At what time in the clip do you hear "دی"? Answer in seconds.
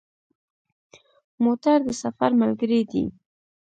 2.91-3.05